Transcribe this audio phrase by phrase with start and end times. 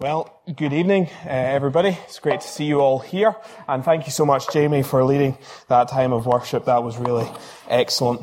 [0.00, 1.98] Well, good evening, uh, everybody.
[2.04, 3.34] It's great to see you all here.
[3.66, 5.36] And thank you so much, Jamie, for leading
[5.66, 6.66] that time of worship.
[6.66, 7.28] That was really
[7.68, 8.22] excellent.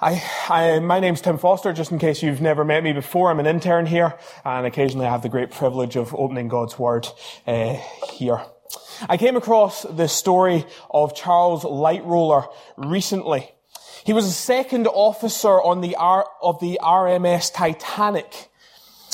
[0.00, 3.32] I, I, my name's Tim Foster, just in case you've never met me before.
[3.32, 7.08] I'm an intern here, and occasionally I have the great privilege of opening God's Word
[7.48, 7.74] uh,
[8.12, 8.42] here.
[9.08, 12.46] I came across the story of Charles Lightoller
[12.76, 13.50] recently.
[14.04, 18.50] He was a second officer on the R, of the RMS Titanic,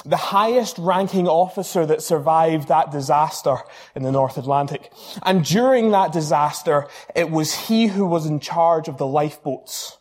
[0.05, 3.57] the highest ranking officer that survived that disaster
[3.95, 4.93] in the North Atlantic.
[5.23, 9.99] And during that disaster, it was he who was in charge of the lifeboats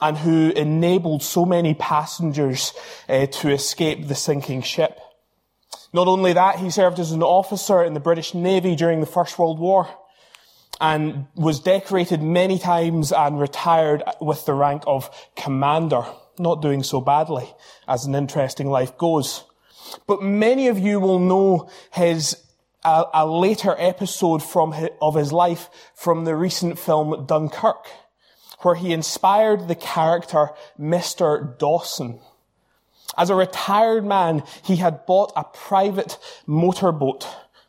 [0.00, 2.72] and who enabled so many passengers
[3.08, 4.98] uh, to escape the sinking ship.
[5.92, 9.38] Not only that, he served as an officer in the British Navy during the First
[9.38, 9.88] World War
[10.80, 16.04] and was decorated many times and retired with the rank of commander,
[16.38, 17.48] not doing so badly
[17.88, 19.44] as an interesting life goes.
[20.06, 22.42] But many of you will know his
[22.84, 27.88] a, a later episode from his, of his life from the recent film Dunkirk,
[28.60, 31.58] where he inspired the character Mr.
[31.58, 32.20] Dawson.
[33.18, 37.26] As a retired man, he had bought a private motorboat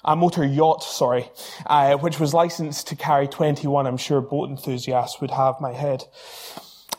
[0.07, 1.29] a motor yacht, sorry,
[1.65, 3.85] uh, which was licensed to carry 21.
[3.85, 6.05] I'm sure boat enthusiasts would have my head.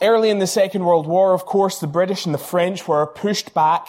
[0.01, 3.53] Early in the Second World War, of course, the British and the French were pushed
[3.53, 3.89] back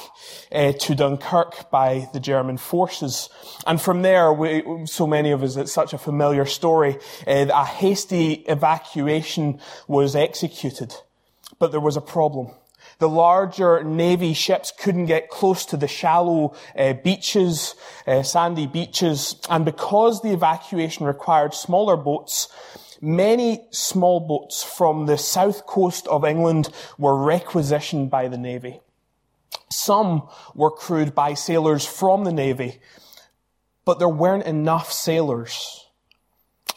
[0.51, 3.29] uh, to Dunkirk by the German forces.
[3.67, 7.66] And from there, we, so many of us, it's such a familiar story, uh, a
[7.66, 10.95] hasty evacuation was executed.
[11.59, 12.55] But there was a problem.
[12.97, 17.75] The larger Navy ships couldn't get close to the shallow uh, beaches,
[18.07, 22.47] uh, sandy beaches, and because the evacuation required smaller boats,
[23.02, 28.80] many small boats from the south coast of England were requisitioned by the Navy.
[29.69, 32.80] Some were crewed by sailors from the Navy,
[33.86, 35.86] but there weren't enough sailors.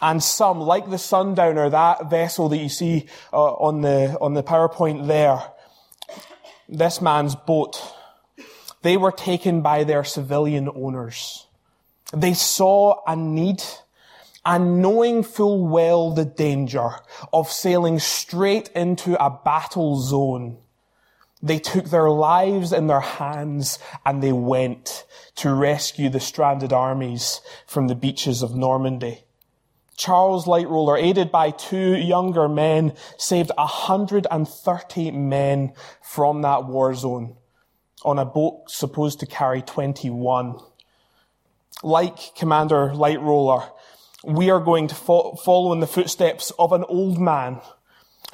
[0.00, 4.42] And some, like the Sundowner, that vessel that you see uh, on the on the
[4.42, 5.40] PowerPoint there,
[6.68, 7.80] this man's boat,
[8.82, 11.46] they were taken by their civilian owners.
[12.12, 13.62] They saw a need
[14.44, 16.90] and knowing full well the danger
[17.32, 20.58] of sailing straight into a battle zone,
[21.42, 25.04] they took their lives in their hands and they went
[25.36, 29.24] to rescue the stranded armies from the beaches of Normandy.
[29.96, 37.36] Charles Lightoller, aided by two younger men, saved 130 men from that war zone
[38.04, 40.58] on a boat supposed to carry 21.
[41.82, 43.70] Like Commander Lightoller,
[44.24, 47.60] we are going to fo- follow in the footsteps of an old man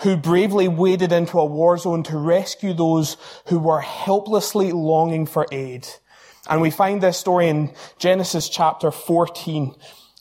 [0.00, 3.16] who bravely waded into a war zone to rescue those
[3.46, 5.88] who were helplessly longing for aid.
[6.48, 9.74] And we find this story in Genesis chapter 14,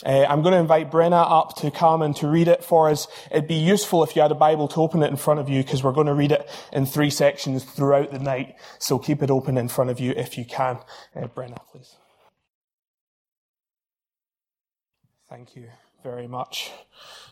[0.05, 3.07] uh, I'm going to invite Brenna up to come and to read it for us.
[3.31, 5.63] It'd be useful if you had a Bible to open it in front of you
[5.63, 8.55] because we're going to read it in three sections throughout the night.
[8.77, 10.77] So keep it open in front of you if you can.
[11.15, 11.95] Uh, Brenna, please.
[15.29, 15.65] Thank you
[16.03, 16.71] very much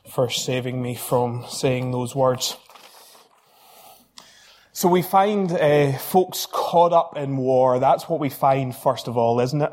[0.10, 2.58] for saving me from saying those words.
[4.74, 7.80] So we find uh, folks caught up in war.
[7.80, 9.72] That's what we find first of all, isn't it?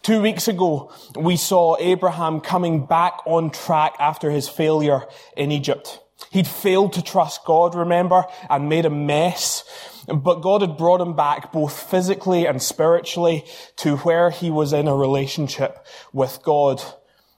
[0.00, 5.02] Two weeks ago, we saw Abraham coming back on track after his failure
[5.36, 6.00] in Egypt.
[6.30, 9.62] He'd failed to trust God, remember, and made a mess.
[10.06, 13.44] But God had brought him back both physically and spiritually
[13.76, 16.82] to where he was in a relationship with God.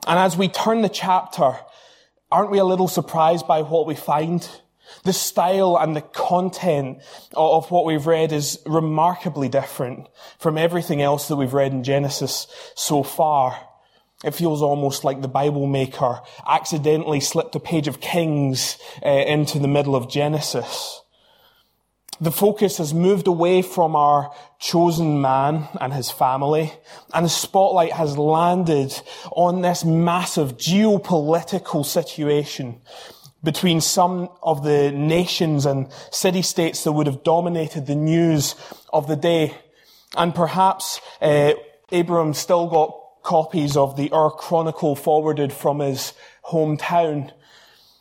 [0.06, 1.56] And as we turn the chapter,
[2.30, 4.48] aren't we a little surprised by what we find?
[5.04, 6.98] The style and the content
[7.34, 12.46] of what we've read is remarkably different from everything else that we've read in Genesis
[12.74, 13.58] so far.
[14.24, 19.58] It feels almost like the Bible maker accidentally slipped a page of Kings uh, into
[19.58, 21.00] the middle of Genesis.
[22.22, 26.70] The focus has moved away from our chosen man and his family,
[27.14, 28.92] and the spotlight has landed
[29.32, 32.82] on this massive geopolitical situation
[33.42, 38.54] between some of the nations and city-states that would have dominated the news
[38.92, 39.54] of the day.
[40.14, 41.54] And perhaps uh,
[41.90, 46.12] Abram still got copies of the Ur Chronicle forwarded from his
[46.44, 47.32] hometown.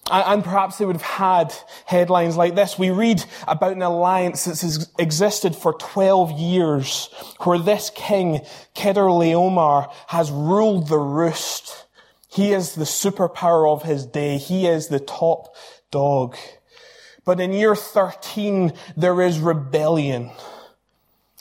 [0.10, 1.54] And, perhaps they would have had
[1.86, 2.80] headlines like this.
[2.80, 7.10] We read about an alliance that's existed for 12 years,
[7.42, 8.42] where this king,
[8.76, 11.86] Chedorlaomer, has ruled the roost
[12.30, 14.38] he is the superpower of his day.
[14.38, 15.56] He is the top
[15.90, 16.38] dog.
[17.26, 20.30] But in year 13, there is rebellion.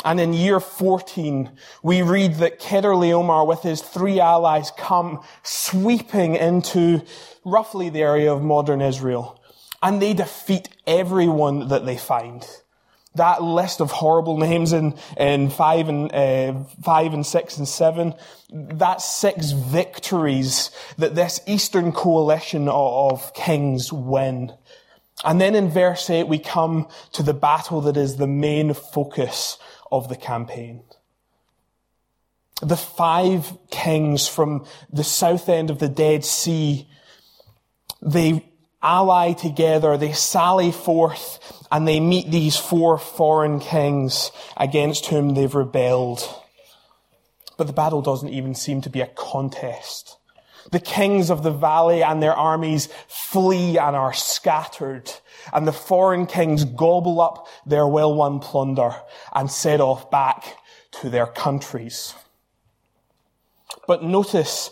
[0.04, 1.50] And in year 14,
[1.82, 7.02] we read that Chedorlaomer with his three allies come sweeping into
[7.44, 9.42] roughly the area of modern Israel.
[9.82, 12.46] And they defeat everyone that they find.
[13.16, 18.14] That list of horrible names in, in five and, uh, five and six and seven,
[18.50, 24.52] that six victories that this Eastern coalition of, of kings win.
[25.24, 29.58] And then in verse 8, we come to the battle that is the main focus
[29.90, 30.82] of the campaign.
[32.61, 36.88] The five kings from the south end of the Dead Sea,
[38.02, 38.44] they
[38.82, 41.38] ally together, they sally forth,
[41.70, 46.29] and they meet these four foreign kings against whom they've rebelled.
[47.56, 50.18] But the battle doesn't even seem to be a contest.
[50.70, 55.11] The kings of the valley and their armies flee and are scattered
[55.53, 58.94] and the foreign kings gobble up their well-won plunder
[59.35, 60.56] and set off back
[61.00, 62.15] to their countries.
[63.87, 64.70] But notice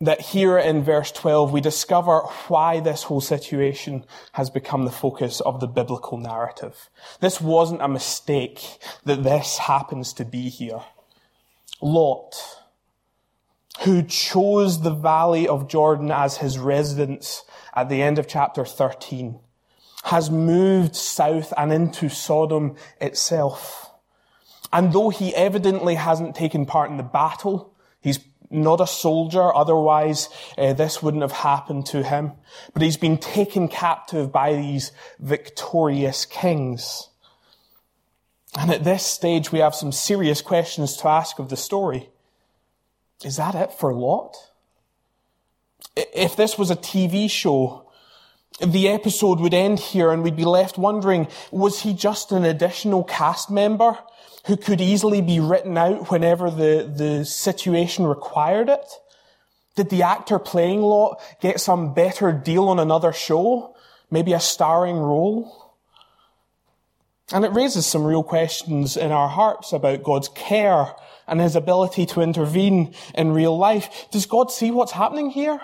[0.00, 5.40] that here in verse 12 we discover why this whole situation has become the focus
[5.40, 6.90] of the biblical narrative.
[7.20, 10.80] This wasn't a mistake that this happens to be here.
[11.80, 12.34] Lot,
[13.82, 17.42] who chose the valley of Jordan as his residence
[17.74, 19.38] at the end of chapter 13,
[20.04, 23.90] has moved south and into Sodom itself.
[24.72, 30.28] And though he evidently hasn't taken part in the battle, he's not a soldier, otherwise
[30.56, 32.32] uh, this wouldn't have happened to him.
[32.72, 37.08] But he's been taken captive by these victorious kings.
[38.56, 42.10] And at this stage, we have some serious questions to ask of the story.
[43.24, 44.36] Is that it for Lot?
[45.96, 47.88] If this was a TV show,
[48.60, 53.04] the episode would end here and we'd be left wondering, was he just an additional
[53.04, 53.98] cast member
[54.46, 58.86] who could easily be written out whenever the, the situation required it?
[59.74, 63.74] Did the actor playing Lot get some better deal on another show?
[64.10, 65.74] Maybe a starring role?
[67.32, 70.94] And it raises some real questions in our hearts about God's care
[71.26, 74.06] and his ability to intervene in real life.
[74.10, 75.60] Does God see what's happening here?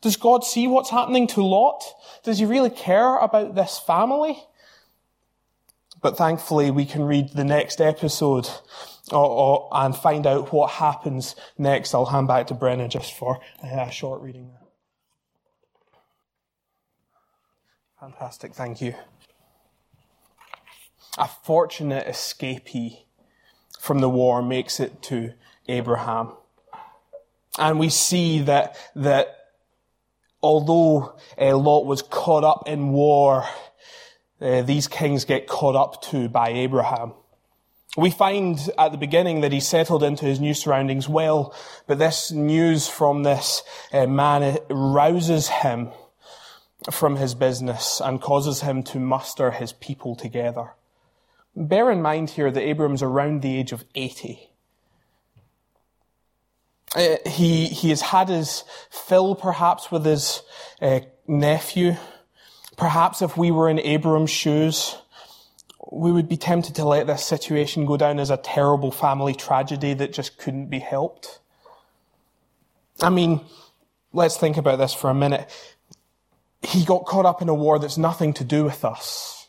[0.00, 1.84] Does God see what's happening to Lot?
[2.24, 4.42] Does he really care about this family?
[6.00, 8.48] But thankfully, we can read the next episode
[9.12, 11.94] or, or, and find out what happens next.
[11.94, 14.50] I'll hand back to Brennan just for a short reading.
[18.00, 18.96] Fantastic, thank you.
[21.18, 23.04] A fortunate escapee
[23.82, 25.32] from the war makes it to
[25.66, 26.30] Abraham.
[27.58, 29.48] And we see that, that
[30.40, 33.44] although uh, Lot was caught up in war,
[34.40, 37.14] uh, these kings get caught up to by Abraham.
[37.96, 41.52] We find at the beginning that he settled into his new surroundings well,
[41.88, 45.90] but this news from this uh, man rouses him
[46.92, 50.74] from his business and causes him to muster his people together.
[51.54, 54.48] Bear in mind here that Abram's around the age of 80.
[56.94, 60.42] Uh, he, he has had his fill perhaps with his
[60.80, 61.96] uh, nephew.
[62.76, 64.96] Perhaps if we were in Abram's shoes,
[65.90, 69.94] we would be tempted to let this situation go down as a terrible family tragedy
[69.94, 71.38] that just couldn't be helped.
[73.00, 73.40] I mean,
[74.12, 75.50] let's think about this for a minute.
[76.62, 79.41] He got caught up in a war that's nothing to do with us.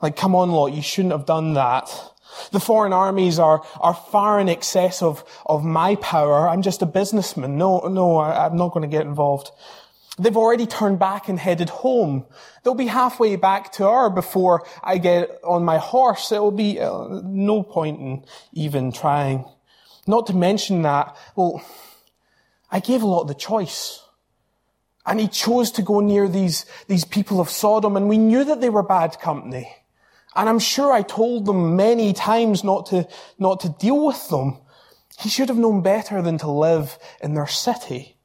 [0.00, 1.90] Like, come on, Lot, you shouldn't have done that.
[2.52, 6.48] The foreign armies are, are far in excess of, of my power.
[6.48, 7.56] I'm just a businessman.
[7.56, 9.50] No, no, I, I'm not going to get involved.
[10.18, 12.24] They've already turned back and headed home.
[12.62, 16.32] They'll be halfway back to Ur before I get on my horse.
[16.32, 19.44] It will be uh, no point in even trying.
[20.06, 21.62] Not to mention that, well,
[22.70, 24.02] I gave a lot the choice.
[25.04, 28.60] And he chose to go near these, these people of Sodom and we knew that
[28.60, 29.70] they were bad company.
[30.36, 34.58] And I'm sure I told them many times not to, not to deal with them.
[35.18, 38.16] He should have known better than to live in their city.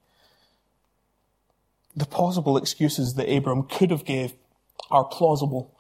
[1.96, 4.34] The possible excuses that Abram could have gave
[4.90, 5.74] are plausible.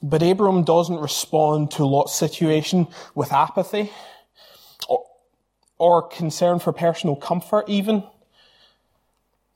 [0.00, 3.90] But Abram doesn't respond to Lot's situation with apathy
[4.88, 5.04] or,
[5.78, 8.04] or concern for personal comfort even.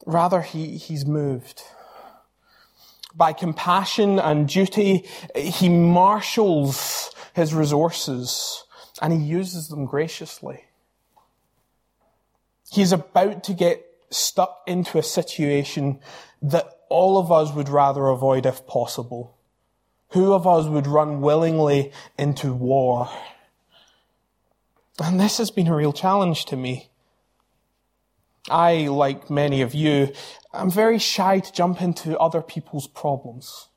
[0.04, 1.62] Rather, he, he's moved
[3.14, 8.64] by compassion and duty, he marshals his resources
[9.00, 10.64] and he uses them graciously.
[12.70, 16.00] He's about to get stuck into a situation
[16.42, 19.36] that all of us would rather avoid if possible.
[20.10, 23.10] Who of us would run willingly into war?
[25.02, 26.87] And this has been a real challenge to me.
[28.50, 30.12] I, like many of you,
[30.52, 33.68] am very shy to jump into other people's problems.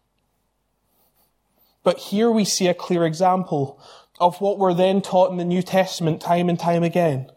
[1.84, 3.80] But here we see a clear example
[4.20, 7.32] of what we're then taught in the New Testament time and time again.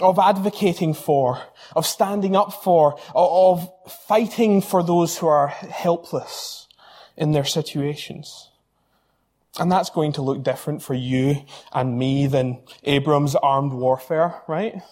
[0.00, 1.40] Of advocating for,
[1.74, 6.68] of standing up for, of fighting for those who are helpless
[7.16, 8.50] in their situations.
[9.58, 14.82] And that's going to look different for you and me than Abram's armed warfare, right?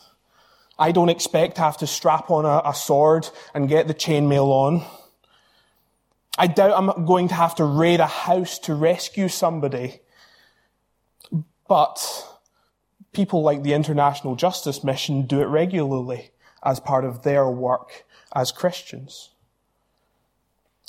[0.78, 4.47] I don't expect to have to strap on a, a sword and get the chainmail
[4.47, 4.85] on.
[6.38, 10.00] I doubt I'm going to have to raid a house to rescue somebody.
[11.66, 11.99] But
[13.12, 16.30] people like the International Justice Mission do it regularly
[16.62, 18.04] as part of their work
[18.35, 19.30] as Christians.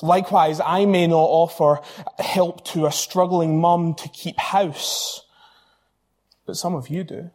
[0.02, 1.82] Likewise, I may not offer
[2.20, 5.26] help to a struggling mum to keep house,
[6.46, 7.32] but some of you do.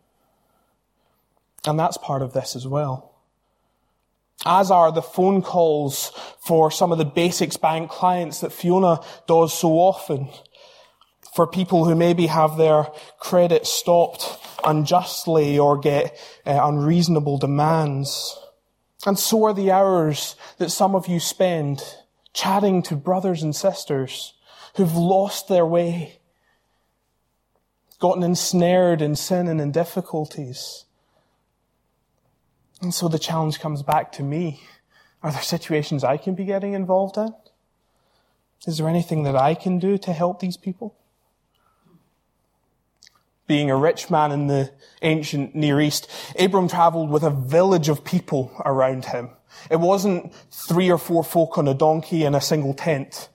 [1.67, 3.13] And that's part of this as well.
[4.45, 6.11] As are the phone calls
[6.45, 10.29] for some of the basics bank clients that Fiona does so often.
[11.35, 12.89] For people who maybe have their
[13.19, 18.39] credit stopped unjustly or get uh, unreasonable demands.
[19.07, 21.83] And so are the hours that some of you spend
[22.35, 24.35] chatting to brothers and sisters
[24.77, 26.21] who've lost their way,
[27.99, 30.85] gotten ensnared in sin and in difficulties
[32.83, 34.61] and so the challenge comes back to me.
[35.23, 37.33] Are there situations I can be getting involved in?
[38.67, 40.97] Is there anything that I can do to help these people?
[43.47, 48.05] Being a rich man in the ancient Near East, Abram traveled with a village of
[48.05, 49.31] people around him.
[49.71, 53.29] It wasn't three or four folk on a donkey in a single tent.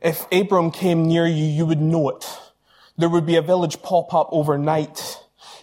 [0.00, 2.26] If Abram came near you, you would know it.
[2.96, 5.18] There would be a village pop up overnight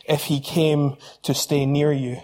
[0.08, 2.20] if he came to stay near you.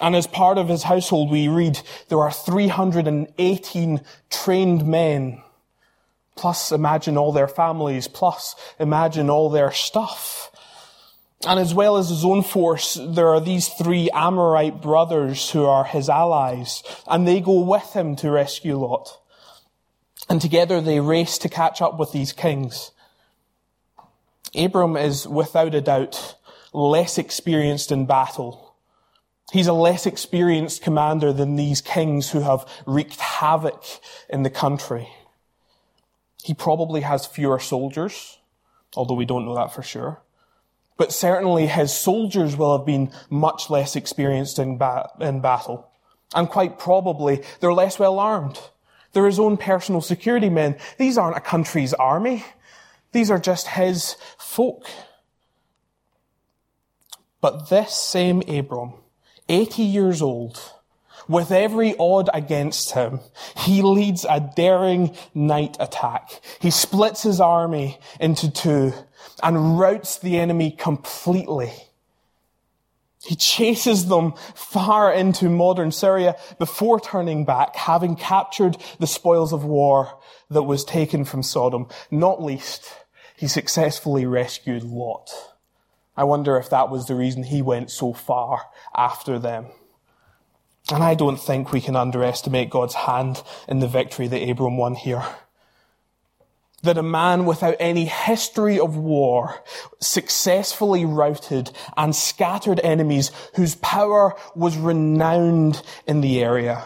[0.00, 4.00] And as part of his household, we read there are 318
[4.30, 5.42] trained men.
[6.34, 8.06] Plus, imagine all their families.
[8.06, 10.50] Plus, imagine all their stuff.
[11.46, 15.84] And as well as his own force, there are these three Amorite brothers who are
[15.84, 19.18] his allies, and they go with him to rescue Lot.
[20.28, 22.90] And together they race to catch up with these kings.
[24.54, 26.36] Abram is without a doubt
[26.72, 28.65] less experienced in battle
[29.52, 33.82] He's a less experienced commander than these kings who have wreaked havoc
[34.28, 35.08] in the country.
[36.42, 38.38] He probably has fewer soldiers,
[38.96, 40.22] although we don't know that for sure.
[40.96, 45.88] But certainly his soldiers will have been much less experienced in, ba- in battle.
[46.34, 48.58] And quite probably they're less well armed.
[49.12, 50.76] They're his own personal security men.
[50.98, 52.44] These aren't a country's army.
[53.12, 54.86] These are just his folk.
[57.40, 58.94] But this same Abram,
[59.48, 60.60] 80 years old,
[61.28, 63.20] with every odd against him,
[63.56, 66.40] he leads a daring night attack.
[66.60, 68.92] He splits his army into two
[69.42, 71.72] and routs the enemy completely.
[73.24, 79.64] He chases them far into modern Syria before turning back, having captured the spoils of
[79.64, 80.16] war
[80.48, 81.88] that was taken from Sodom.
[82.08, 82.94] Not least,
[83.36, 85.55] he successfully rescued Lot.
[86.16, 89.66] I wonder if that was the reason he went so far after them.
[90.92, 94.94] And I don't think we can underestimate God's hand in the victory that Abram won
[94.94, 95.24] here.
[96.82, 99.62] That a man without any history of war
[100.00, 106.84] successfully routed and scattered enemies whose power was renowned in the area.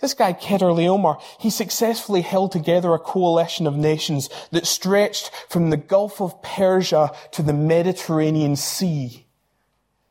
[0.00, 5.76] This guy, Chedorlaomer, he successfully held together a coalition of nations that stretched from the
[5.76, 9.26] Gulf of Persia to the Mediterranean Sea.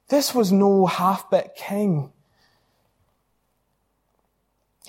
[0.10, 2.12] This was no half-bit king.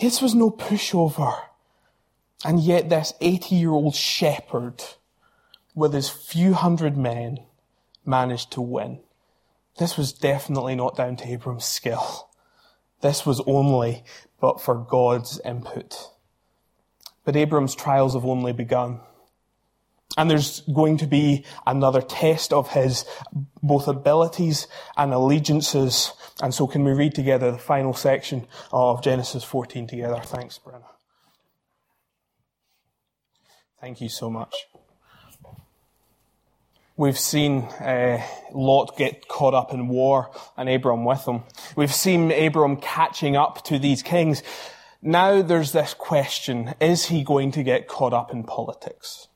[0.01, 1.35] This was no pushover.
[2.45, 4.83] And yet this 80-year-old shepherd
[5.75, 7.41] with his few hundred men
[8.05, 9.01] managed to win.
[9.79, 12.30] This was definitely not down to Abram's skill.
[13.01, 14.05] This was only
[14.41, 16.11] but for God's input.
[17.25, 19.01] But Abram's trials have only begun.
[20.17, 23.05] And there's going to be another test of his
[23.63, 24.67] both abilities
[24.97, 26.13] and allegiances.
[26.43, 30.21] And so can we read together the final section of Genesis 14 together?
[30.25, 30.83] Thanks, Brenna.
[33.81, 34.67] Thank you so much.
[37.01, 41.45] We've seen uh, Lot get caught up in war and Abram with him.
[41.75, 44.43] We've seen Abram catching up to these kings.
[45.01, 49.29] Now there's this question, is he going to get caught up in politics?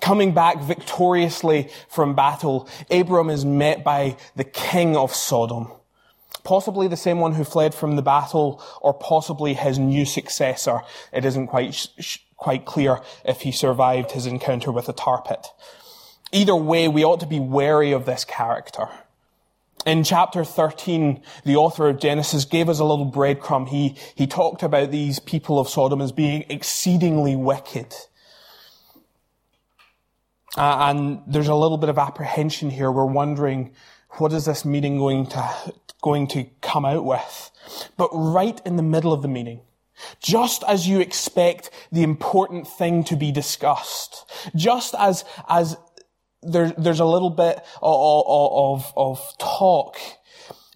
[0.00, 5.70] Coming back victoriously from battle, Abram is met by the king of Sodom.
[6.42, 10.80] Possibly the same one who fled from the battle, or possibly his new successor.
[11.12, 11.86] It isn't quite,
[12.36, 15.46] quite clear if he survived his encounter with the tar pit.
[16.32, 18.88] Either way, we ought to be wary of this character.
[19.84, 23.68] In chapter 13, the author of Genesis gave us a little breadcrumb.
[23.68, 27.92] He, he talked about these people of Sodom as being exceedingly wicked.
[30.56, 32.92] Uh, and there's a little bit of apprehension here.
[32.92, 33.74] We're wondering,
[34.12, 37.50] what is this meeting going to, going to come out with?
[37.96, 39.62] But right in the middle of the meeting,
[40.20, 45.76] just as you expect the important thing to be discussed, just as, as
[46.42, 49.96] there, there's a little bit of, of, of talk,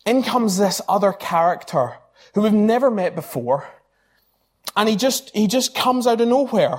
[0.05, 1.95] in comes this other character
[2.35, 3.69] who we've never met before.
[4.77, 6.79] And he just, he just comes out of nowhere.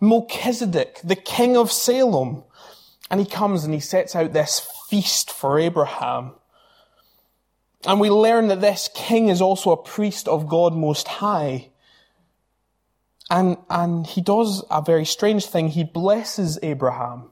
[0.00, 2.44] Melchizedek, the king of Salem.
[3.10, 6.32] And he comes and he sets out this feast for Abraham.
[7.84, 11.70] And we learn that this king is also a priest of God Most High.
[13.28, 15.68] And, and he does a very strange thing.
[15.68, 17.31] He blesses Abraham.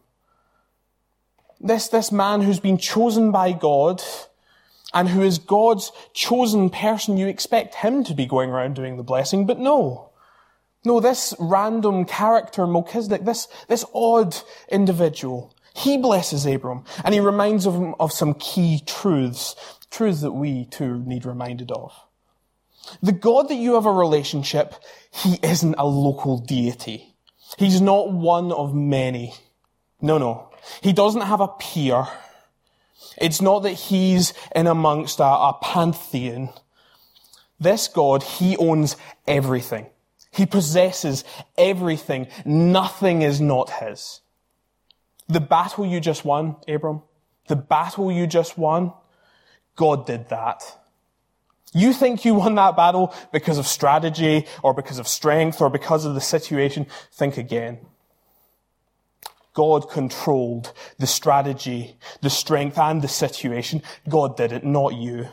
[1.60, 4.02] This, this man who's been chosen by God
[4.94, 9.02] and who is God's chosen person, you expect him to be going around doing the
[9.02, 10.10] blessing, but no.
[10.84, 14.34] No, this random character, Melchizedek, this, this odd
[14.70, 19.54] individual, he blesses Abram and he reminds him of some key truths,
[19.90, 21.92] truths that we too need reminded of.
[23.02, 24.74] The God that you have a relationship,
[25.12, 27.14] he isn't a local deity.
[27.58, 29.34] He's not one of many.
[30.00, 30.49] No, no.
[30.82, 32.06] He doesn't have a peer.
[33.18, 36.50] It's not that he's in amongst a, a pantheon.
[37.58, 39.86] This God, he owns everything.
[40.30, 41.24] He possesses
[41.58, 42.28] everything.
[42.44, 44.20] Nothing is not his.
[45.28, 47.02] The battle you just won, Abram,
[47.48, 48.92] the battle you just won,
[49.76, 50.62] God did that.
[51.72, 56.04] You think you won that battle because of strategy or because of strength or because
[56.04, 56.86] of the situation.
[57.12, 57.78] Think again.
[59.52, 63.82] God controlled the strategy, the strength and the situation.
[64.08, 65.28] God did it, not you.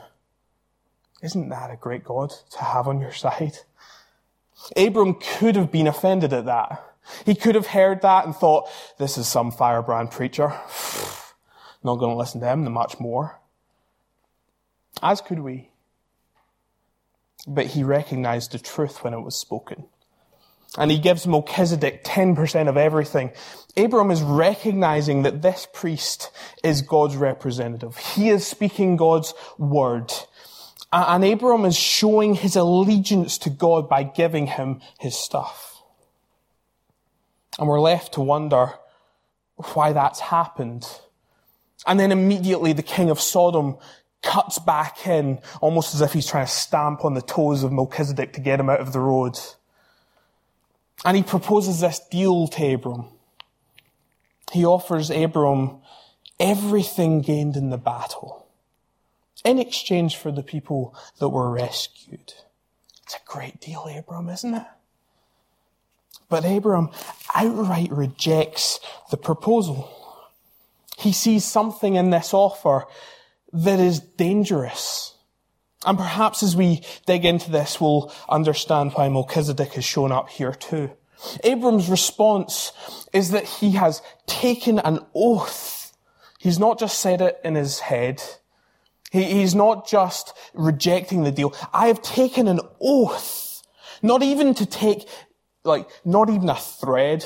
[1.21, 3.57] Isn't that a great God to have on your side?
[4.75, 6.83] Abram could have been offended at that.
[7.25, 10.47] He could have heard that and thought, this is some firebrand preacher.
[11.83, 13.39] Not going to listen to him much more.
[15.01, 15.69] As could we.
[17.47, 19.85] But he recognized the truth when it was spoken.
[20.77, 23.31] And he gives Melchizedek 10% of everything.
[23.77, 26.31] Abram is recognizing that this priest
[26.63, 27.97] is God's representative.
[27.97, 30.11] He is speaking God's word.
[30.91, 35.81] And Abram is showing his allegiance to God by giving him his stuff.
[37.59, 38.73] And we're left to wonder
[39.73, 40.87] why that's happened.
[41.85, 43.77] And then immediately the king of Sodom
[44.21, 48.33] cuts back in, almost as if he's trying to stamp on the toes of Melchizedek
[48.33, 49.37] to get him out of the road.
[51.05, 53.05] And he proposes this deal to Abram.
[54.51, 55.81] He offers Abram
[56.39, 58.47] everything gained in the battle
[59.43, 62.33] in exchange for the people that were rescued.
[63.03, 64.65] It's a great deal, Abram, isn't it?
[66.29, 66.89] But Abram
[67.33, 68.79] outright rejects
[69.09, 69.89] the proposal.
[70.97, 72.85] He sees something in this offer
[73.53, 75.13] that is dangerous.
[75.87, 80.51] And perhaps as we dig into this, we'll understand why Melchizedek has shown up here
[80.51, 80.91] too.
[81.45, 82.73] Abram's response
[83.13, 85.93] is that he has taken an oath.
[86.39, 88.21] He's not just said it in his head.
[89.11, 91.55] He, he's not just rejecting the deal.
[91.73, 93.63] I have taken an oath,
[94.01, 95.07] not even to take,
[95.63, 97.25] like, not even a thread.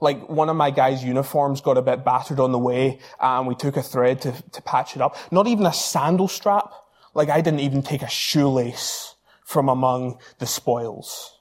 [0.00, 3.54] Like one of my guys' uniforms got a bit battered on the way, and we
[3.54, 5.16] took a thread to, to patch it up.
[5.30, 6.72] Not even a sandal strap.
[7.14, 11.38] Like I didn't even take a shoelace from among the spoils.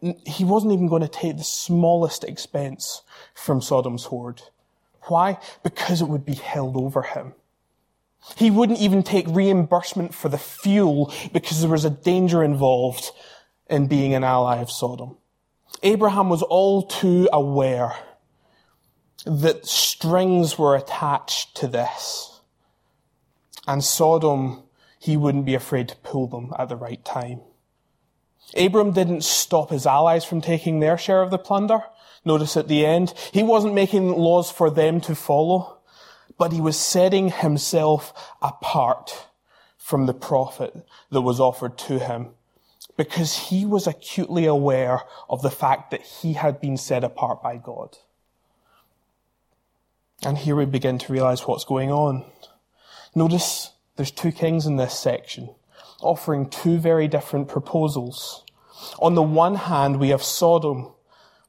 [0.00, 3.02] He wasn't even going to take the smallest expense
[3.34, 4.42] from Sodom's hoard.
[5.02, 5.38] Why?
[5.62, 7.34] Because it would be held over him.
[8.36, 13.10] He wouldn't even take reimbursement for the fuel because there was a danger involved
[13.68, 15.16] in being an ally of Sodom.
[15.82, 17.94] Abraham was all too aware
[19.26, 22.31] that strings were attached to this.
[23.66, 24.64] And Sodom,
[24.98, 27.40] he wouldn't be afraid to pull them at the right time.
[28.56, 31.84] Abram didn't stop his allies from taking their share of the plunder.
[32.24, 35.82] Notice at the end, he wasn't making laws for them to follow
[36.38, 39.28] but he was setting himself apart
[39.76, 40.74] from the profit
[41.10, 42.30] that was offered to him
[42.96, 47.56] because he was acutely aware of the fact that he had been set apart by
[47.56, 47.96] God.
[50.24, 52.24] And here we begin to realize what's going on.
[53.14, 55.54] Notice there's two kings in this section,
[56.00, 58.44] offering two very different proposals.
[58.98, 60.92] On the one hand, we have Sodom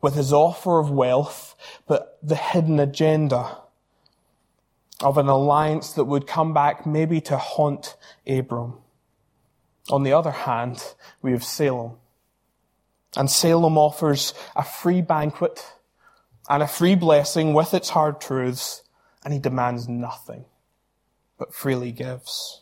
[0.01, 1.55] with his offer of wealth,
[1.87, 3.59] but the hidden agenda
[5.01, 7.95] of an alliance that would come back maybe to haunt
[8.27, 8.77] Abram.
[9.89, 11.93] On the other hand, we have Salem.
[13.15, 15.73] And Salem offers a free banquet
[16.49, 18.83] and a free blessing with its hard truths,
[19.23, 20.45] and he demands nothing,
[21.37, 22.61] but freely gives.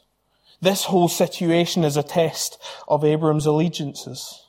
[0.61, 4.45] This whole situation is a test of Abram's allegiances.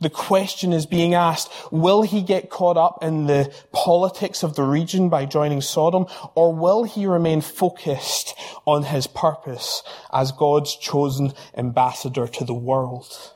[0.00, 4.62] The question is being asked, will he get caught up in the politics of the
[4.62, 11.32] region by joining Sodom, or will he remain focused on his purpose as God's chosen
[11.56, 13.34] ambassador to the world?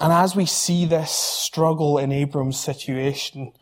[0.00, 3.52] And as we see this struggle in Abram's situation,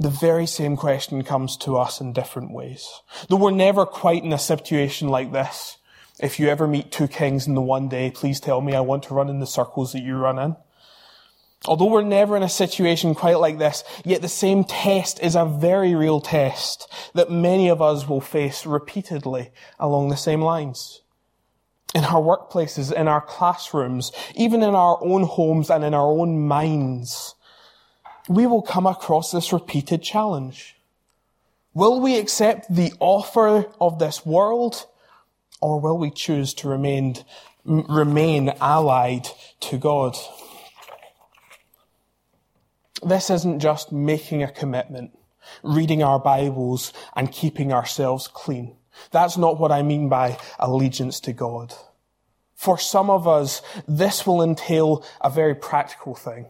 [0.00, 2.88] the very same question comes to us in different ways.
[3.28, 5.76] Though we're never quite in a situation like this,
[6.18, 9.02] if you ever meet two kings in the one day, please tell me I want
[9.04, 10.56] to run in the circles that you run in.
[11.66, 15.44] Although we're never in a situation quite like this, yet the same test is a
[15.44, 21.02] very real test that many of us will face repeatedly along the same lines.
[21.94, 26.48] In our workplaces, in our classrooms, even in our own homes and in our own
[26.48, 27.34] minds,
[28.30, 30.76] we will come across this repeated challenge.
[31.74, 34.86] Will we accept the offer of this world
[35.60, 37.16] or will we choose to remain,
[37.64, 39.26] remain allied
[39.58, 40.16] to God?
[43.02, 45.10] This isn't just making a commitment,
[45.64, 48.76] reading our Bibles and keeping ourselves clean.
[49.10, 51.74] That's not what I mean by allegiance to God.
[52.54, 56.46] For some of us, this will entail a very practical thing.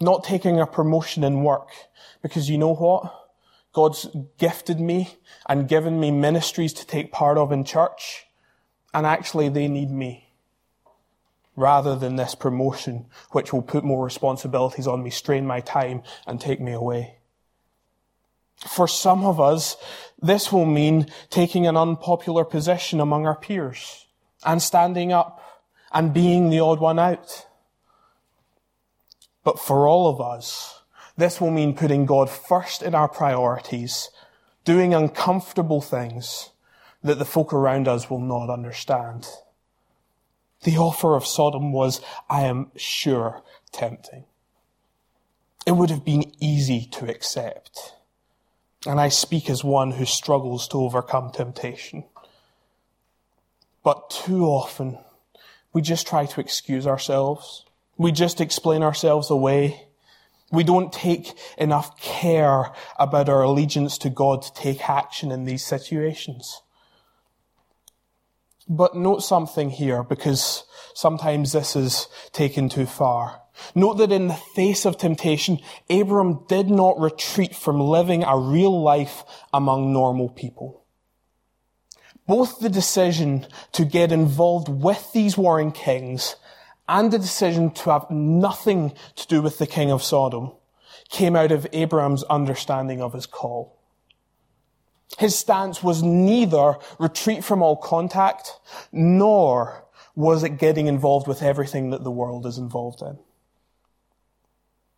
[0.00, 1.68] Not taking a promotion in work.
[2.22, 3.12] Because you know what?
[3.72, 5.16] God's gifted me
[5.48, 8.26] and given me ministries to take part of in church.
[8.94, 10.26] And actually they need me
[11.56, 16.40] rather than this promotion, which will put more responsibilities on me, strain my time, and
[16.40, 17.16] take me away.
[18.68, 19.76] For some of us,
[20.20, 24.06] this will mean taking an unpopular position among our peers
[24.44, 25.42] and standing up
[25.92, 27.46] and being the odd one out.
[29.46, 30.82] But for all of us,
[31.16, 34.10] this will mean putting God first in our priorities,
[34.64, 36.50] doing uncomfortable things
[37.00, 39.28] that the folk around us will not understand.
[40.64, 44.24] The offer of Sodom was, I am sure, tempting.
[45.64, 47.94] It would have been easy to accept.
[48.84, 52.02] And I speak as one who struggles to overcome temptation.
[53.84, 54.98] But too often,
[55.72, 57.65] we just try to excuse ourselves.
[57.96, 59.88] We just explain ourselves away.
[60.52, 65.64] We don't take enough care about our allegiance to God to take action in these
[65.64, 66.62] situations.
[68.68, 73.42] But note something here because sometimes this is taken too far.
[73.74, 78.82] Note that in the face of temptation, Abram did not retreat from living a real
[78.82, 80.84] life among normal people.
[82.26, 86.36] Both the decision to get involved with these warring kings
[86.88, 90.52] and the decision to have nothing to do with the king of Sodom
[91.08, 93.78] came out of Abraham's understanding of his call.
[95.18, 98.58] His stance was neither retreat from all contact,
[98.92, 103.18] nor was it getting involved with everything that the world is involved in.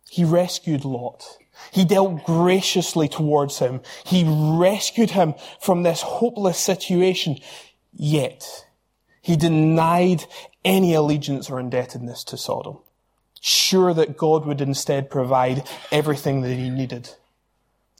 [0.09, 1.37] He rescued Lot.
[1.71, 3.81] He dealt graciously towards him.
[4.05, 7.37] He rescued him from this hopeless situation.
[7.93, 8.65] Yet,
[9.29, 10.25] he denied
[10.65, 12.79] any allegiance or indebtedness to Sodom,
[13.39, 17.11] sure that God would instead provide everything that he needed.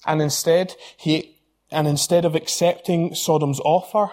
[0.08, 1.38] And instead, he
[1.70, 4.10] and instead of accepting Sodom's offer,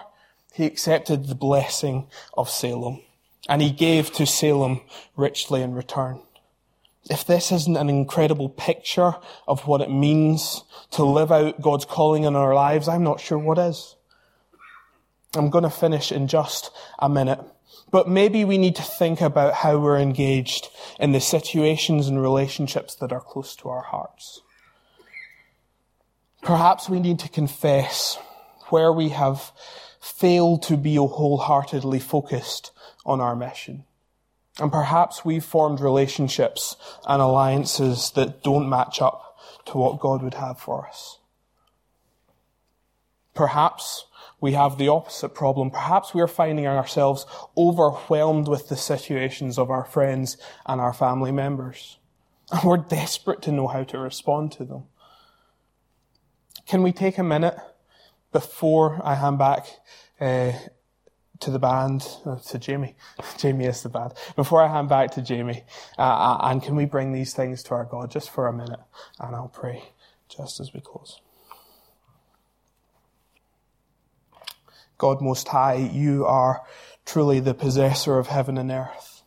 [0.53, 3.01] he accepted the blessing of Salem.
[3.49, 4.81] And he gave to Salem
[5.15, 6.21] richly in return.
[7.09, 9.15] If this isn't an incredible picture
[9.47, 13.39] of what it means to live out God's calling in our lives, I'm not sure
[13.39, 13.95] what is.
[15.35, 17.39] I'm going to finish in just a minute.
[17.91, 20.67] But maybe we need to think about how we're engaged
[20.99, 24.41] in the situations and relationships that are close to our hearts.
[26.41, 28.17] Perhaps we need to confess
[28.69, 29.51] where we have
[30.01, 32.71] failed to be wholeheartedly focused
[33.05, 33.85] on our mission.
[34.59, 39.37] And perhaps we've formed relationships and alliances that don't match up
[39.67, 41.19] to what God would have for us.
[43.33, 44.06] Perhaps
[44.39, 45.71] we have the opposite problem.
[45.71, 47.25] Perhaps we are finding ourselves
[47.57, 51.97] overwhelmed with the situations of our friends and our family members.
[52.51, 54.83] And we're desperate to know how to respond to them.
[56.67, 57.57] Can we take a minute
[58.31, 59.65] before I hand back
[60.21, 60.51] uh,
[61.39, 62.95] to the band, uh, to Jamie?
[63.37, 64.13] Jamie is the band.
[64.35, 65.63] Before I hand back to Jamie,
[65.97, 68.79] uh, uh, and can we bring these things to our God just for a minute?
[69.19, 69.83] And I'll pray
[70.29, 71.21] just as we close.
[74.97, 76.63] God Most High, you are
[77.05, 79.23] truly the possessor of heaven and earth.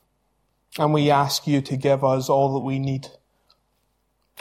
[0.78, 3.09] And we ask you to give us all that we need.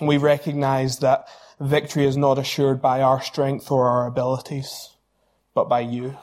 [0.02, 1.28] We recognize that
[1.60, 4.96] victory is not assured by our strength or our abilities,
[5.54, 6.18] but by you.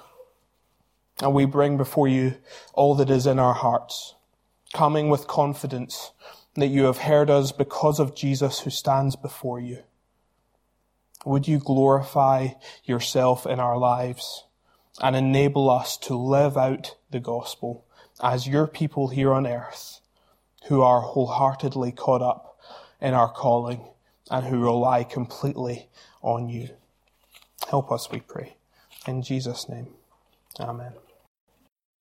[1.20, 2.34] And we bring before you
[2.74, 4.14] all that is in our hearts,
[4.74, 6.12] coming with confidence
[6.54, 9.82] that you have heard us because of Jesus who stands before you.
[11.24, 12.50] Would you glorify
[12.84, 14.44] yourself in our lives
[15.00, 17.84] and enable us to live out the gospel
[18.22, 20.00] as your people here on earth
[20.68, 22.58] who are wholeheartedly caught up
[23.00, 23.88] in our calling
[24.30, 25.88] and who rely completely
[26.22, 26.70] on you.
[27.68, 28.56] Help us, we pray.
[29.06, 29.88] In Jesus' name,
[30.58, 30.92] amen.